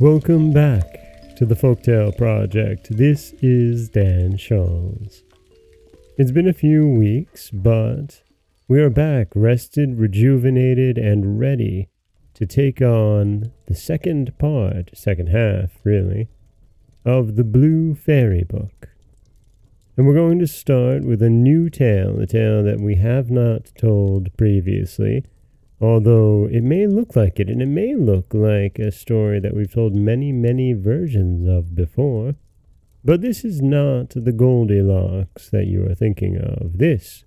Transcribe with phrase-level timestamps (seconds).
[0.00, 2.86] Welcome back to the Folktale Project.
[2.96, 5.24] This is Dan Scholz.
[6.16, 8.22] It's been a few weeks, but
[8.68, 11.88] we are back, rested, rejuvenated, and ready
[12.34, 16.28] to take on the second part, second half, really,
[17.04, 18.90] of the Blue Fairy Book.
[19.96, 23.72] And we're going to start with a new tale, a tale that we have not
[23.76, 25.24] told previously,
[25.80, 29.72] although it may look like it, and it may look like a story that we've
[29.72, 32.34] told many, many versions of before.
[33.04, 36.78] But this is not the Goldilocks that you are thinking of.
[36.78, 37.24] This,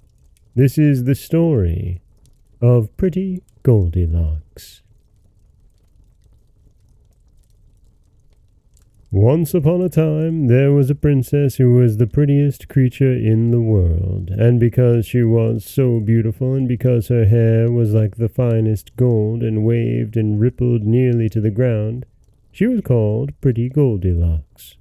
[0.54, 2.02] this is the story
[2.62, 4.82] of Pretty Goldilocks.
[9.14, 13.60] Once upon a time there was a princess who was the prettiest creature in the
[13.60, 18.96] world, and because she was so beautiful, and because her hair was like the finest
[18.96, 22.06] gold, and waved and rippled nearly to the ground,
[22.54, 24.78] she was called Pretty Goldilocks.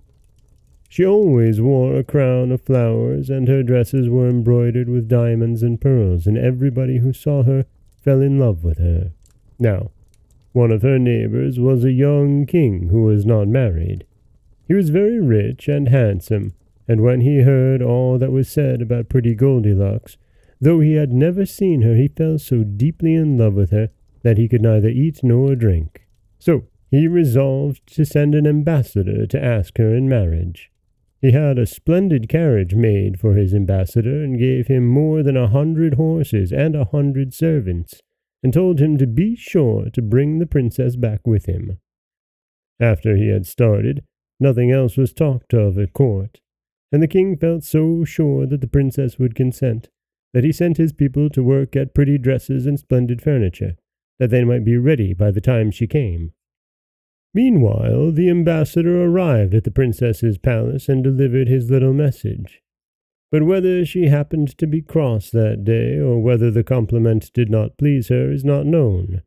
[0.88, 5.80] She always wore a crown of flowers, and her dresses were embroidered with diamonds and
[5.80, 7.64] pearls, and everybody who saw her
[8.00, 9.10] fell in love with her.
[9.58, 9.90] Now,
[10.52, 14.04] one of her neighbors was a young king who was not married.
[14.70, 16.52] He was very rich and handsome,
[16.86, 20.16] and when he heard all that was said about pretty Goldilocks,
[20.60, 23.88] though he had never seen her, he fell so deeply in love with her
[24.22, 26.06] that he could neither eat nor drink.
[26.38, 30.70] So he resolved to send an ambassador to ask her in marriage.
[31.20, 35.48] He had a splendid carriage made for his ambassador, and gave him more than a
[35.48, 38.00] hundred horses and a hundred servants,
[38.40, 41.80] and told him to be sure to bring the princess back with him.
[42.78, 44.04] After he had started,
[44.40, 46.40] Nothing else was talked of at court,
[46.90, 49.88] and the king felt so sure that the princess would consent
[50.32, 53.76] that he sent his people to work at pretty dresses and splendid furniture,
[54.18, 56.32] that they might be ready by the time she came.
[57.34, 62.60] Meanwhile, the ambassador arrived at the princess's palace and delivered his little message.
[63.30, 67.78] But whether she happened to be cross that day, or whether the compliment did not
[67.78, 69.22] please her, is not known.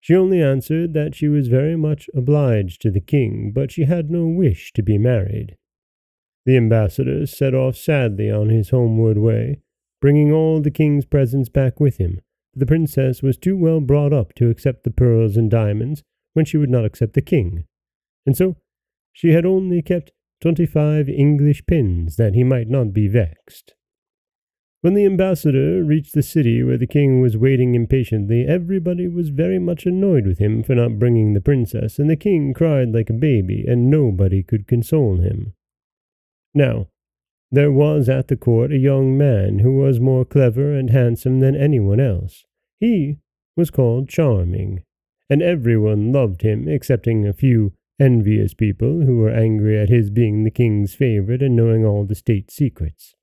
[0.00, 4.10] She only answered that she was very much obliged to the king, but she had
[4.10, 5.56] no wish to be married.
[6.46, 9.60] The ambassador set off sadly on his homeward way,
[10.00, 12.20] bringing all the king's presents back with him.
[12.54, 16.56] The princess was too well brought up to accept the pearls and diamonds when she
[16.56, 17.64] would not accept the king,
[18.24, 18.56] and so
[19.12, 23.74] she had only kept twenty-five English pins that he might not be vexed.
[24.80, 29.58] When the ambassador reached the city where the king was waiting impatiently, everybody was very
[29.58, 33.14] much annoyed with him for not bringing the princess, and the king cried like a
[33.14, 35.54] baby, and nobody could console him.
[36.54, 36.86] Now,
[37.50, 41.56] there was at the court a young man who was more clever and handsome than
[41.56, 42.44] anyone else.
[42.78, 43.18] He
[43.56, 44.84] was called Charming,
[45.28, 50.44] and everyone loved him excepting a few envious people who were angry at his being
[50.44, 53.16] the king's favorite and knowing all the state secrets.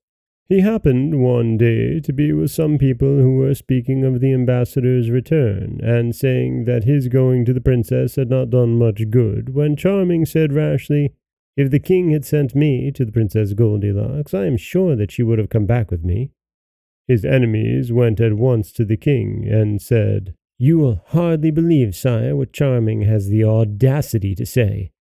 [0.48, 5.10] He happened one day to be with some people who were speaking of the ambassador's
[5.10, 9.74] return, and saying that his going to the princess had not done much good, when
[9.74, 11.14] Charming said rashly,
[11.56, 15.24] If the king had sent me to the Princess Goldilocks, I am sure that she
[15.24, 16.30] would have come back with me.
[17.08, 22.36] His enemies went at once to the king, and said, You will hardly believe, sire,
[22.36, 24.92] what Charming has the audacity to say.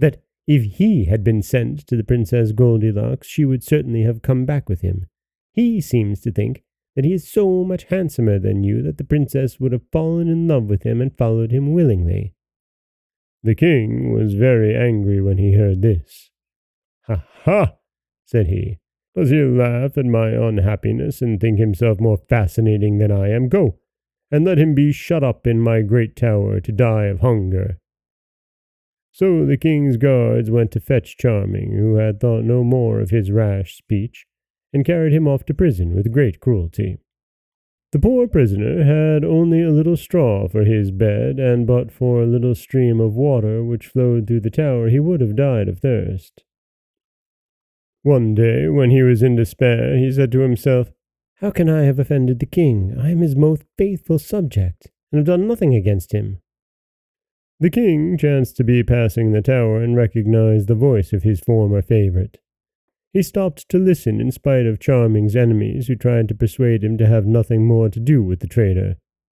[0.00, 4.46] That if he had been sent to the Princess Goldilocks, she would certainly have come
[4.46, 5.06] back with him.
[5.52, 6.64] He seems to think
[6.96, 10.48] that he is so much handsomer than you that the princess would have fallen in
[10.48, 12.32] love with him and followed him willingly.
[13.42, 16.30] The king was very angry when he heard this.
[17.02, 17.74] Ha ha!
[18.24, 18.78] said he.
[19.14, 23.48] Does he laugh at my unhappiness and think himself more fascinating than I am?
[23.48, 23.78] Go,
[24.30, 27.78] and let him be shut up in my great tower to die of hunger.
[29.18, 33.32] So the king's guards went to fetch Charming, who had thought no more of his
[33.32, 34.26] rash speech,
[34.72, 36.98] and carried him off to prison with great cruelty.
[37.90, 42.28] The poor prisoner had only a little straw for his bed, and but for a
[42.28, 46.44] little stream of water which flowed through the tower he would have died of thirst.
[48.02, 50.92] One day, when he was in despair, he said to himself,
[51.40, 52.94] How can I have offended the king?
[52.96, 56.40] I am his most faithful subject, and have done nothing against him.
[57.60, 61.82] The king chanced to be passing the tower and recognized the voice of his former
[61.82, 62.38] favorite.
[63.12, 67.06] He stopped to listen in spite of Charming's enemies, who tried to persuade him to
[67.06, 68.96] have nothing more to do with the traitor.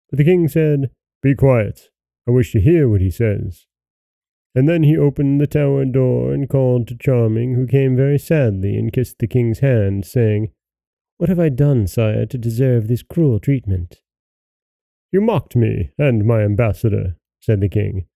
[0.09, 1.89] But the king said, Be quiet.
[2.27, 3.67] I wish to hear what he says.
[4.53, 8.75] And then he opened the tower door and called to Charming, who came very sadly
[8.75, 10.51] and kissed the king's hand, saying,
[11.19, 14.01] What have I done, sire, to deserve this cruel treatment?
[15.09, 18.07] You mocked me and my ambassador, said the king,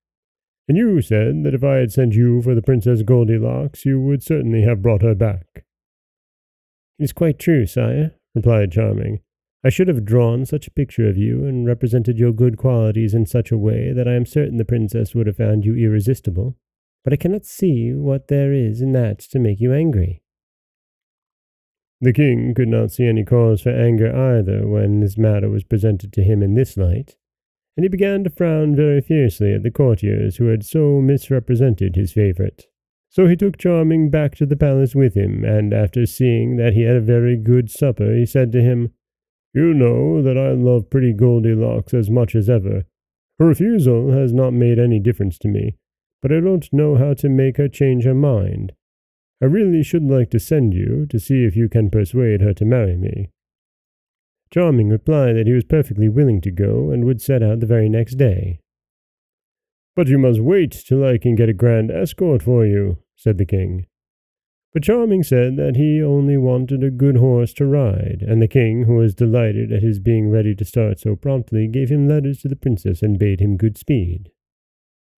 [0.67, 4.23] And you said that if I had sent you for the Princess Goldilocks, you would
[4.23, 5.65] certainly have brought her back.
[6.97, 9.19] It is quite true, sire, replied Charming.
[9.65, 13.25] I should have drawn such a picture of you and represented your good qualities in
[13.25, 16.57] such a way that I am certain the princess would have found you irresistible.
[17.03, 20.21] But I cannot see what there is in that to make you angry.
[21.99, 26.11] The king could not see any cause for anger either when this matter was presented
[26.13, 27.15] to him in this light,
[27.75, 32.13] and he began to frown very fiercely at the courtiers who had so misrepresented his
[32.13, 32.65] favourite.
[33.09, 36.81] So he took Charming back to the palace with him, and after seeing that he
[36.81, 38.91] had a very good supper, he said to him,
[39.53, 42.85] You know that I love pretty Goldilocks as much as ever.
[43.39, 45.75] Her refusal has not made any difference to me,
[46.21, 48.73] but I don't know how to make her change her mind.
[49.41, 52.65] I really should like to send you to see if you can persuade her to
[52.65, 53.29] marry me.
[54.53, 57.89] Charming replied that he was perfectly willing to go and would set out the very
[57.89, 58.59] next day.
[59.95, 63.47] But you must wait till I can get a grand escort for you, said the
[63.47, 63.87] king.
[64.71, 68.83] But Charming said that he only wanted a good horse to ride, and the king,
[68.83, 72.47] who was delighted at his being ready to start so promptly, gave him letters to
[72.47, 74.29] the princess and bade him good speed.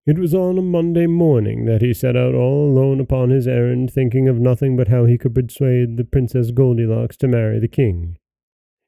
[0.06, 3.92] It was on a Monday morning that he set out all alone upon his errand,
[3.92, 8.18] thinking of nothing but how he could persuade the Princess Goldilocks to marry the king.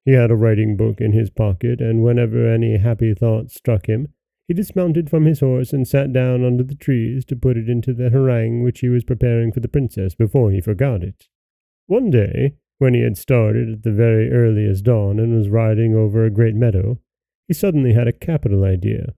[0.05, 4.09] He had a writing book in his pocket, and whenever any happy thought struck him,
[4.47, 7.91] he dismounted from his horse and sat down under the trees to put it into
[7.91, 11.27] the harangue which he was preparing for the princess before he forgot it.
[11.87, 16.23] One day, when he had started at the very earliest dawn and was riding over
[16.23, 16.99] a great meadow,
[17.47, 19.15] he suddenly had a capital idea,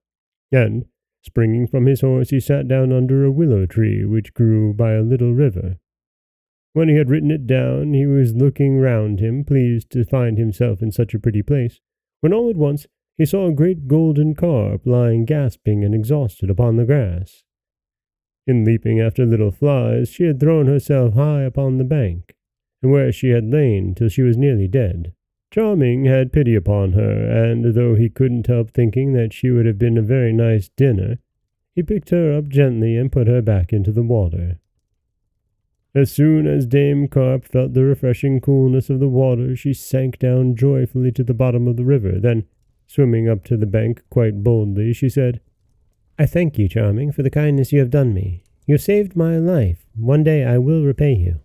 [0.53, 0.85] and,
[1.21, 5.01] springing from his horse, he sat down under a willow tree which grew by a
[5.01, 5.79] little river.
[6.77, 10.79] When he had written it down, he was looking round him, pleased to find himself
[10.83, 11.81] in such a pretty place,
[12.21, 12.85] when all at once
[13.17, 17.43] he saw a great golden carp lying gasping and exhausted upon the grass.
[18.45, 22.35] In leaping after little flies, she had thrown herself high upon the bank,
[22.83, 25.13] and where she had lain till she was nearly dead.
[25.49, 29.79] Charming had pity upon her, and though he couldn't help thinking that she would have
[29.79, 31.17] been a very nice dinner,
[31.73, 34.59] he picked her up gently and put her back into the water.
[35.97, 40.55] As soon as Dame Carp felt the refreshing coolness of the water, she sank down
[40.55, 42.19] joyfully to the bottom of the river.
[42.19, 42.45] Then,
[42.85, 45.41] swimming up to the bank quite boldly, she said,
[46.19, 48.43] I thank you, Charming, for the kindness you have done me.
[48.67, 49.87] You saved my life.
[49.95, 51.39] One day I will repay you.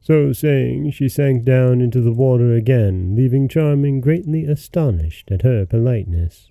[0.00, 5.66] So saying, she sank down into the water again, leaving Charming greatly astonished at her
[5.66, 6.48] politeness.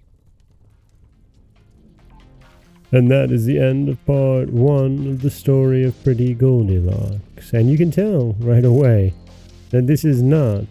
[2.95, 7.51] And that is the end of part one of the story of Pretty Goldilocks.
[7.51, 9.13] And you can tell right away
[9.71, 10.63] that this is not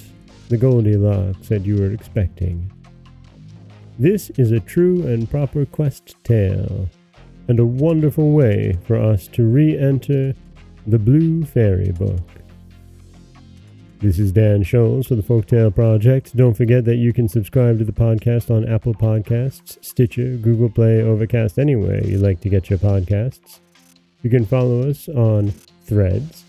[0.48, 2.72] the Goldilocks that you were expecting.
[3.98, 6.88] This is a true and proper quest tale,
[7.46, 10.34] and a wonderful way for us to re enter
[10.86, 12.22] the Blue Fairy Book.
[14.04, 16.36] This is Dan Scholz for the Folktale Project.
[16.36, 21.00] Don't forget that you can subscribe to the podcast on Apple Podcasts, Stitcher, Google Play,
[21.00, 23.60] Overcast, anywhere you like to get your podcasts.
[24.20, 25.52] You can follow us on
[25.86, 26.44] Threads,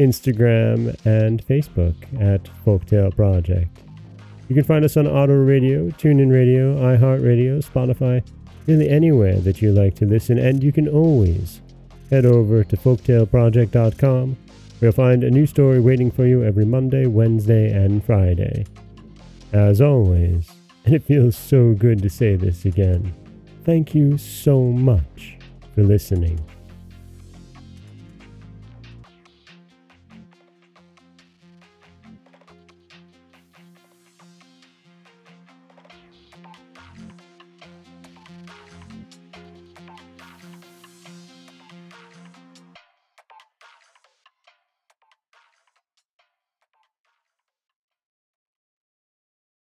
[0.00, 3.78] Instagram, and Facebook at Folktale Project.
[4.48, 8.26] You can find us on Auto Radio, TuneIn Radio, iHeartRadio, Spotify,
[8.66, 11.60] really anywhere that you like to listen, and you can always
[12.10, 14.36] head over to folktaleproject.com
[14.80, 18.64] You'll find a new story waiting for you every Monday, Wednesday, and Friday.
[19.52, 20.50] As always,
[20.84, 23.12] and it feels so good to say this again,
[23.64, 25.36] thank you so much
[25.74, 26.38] for listening.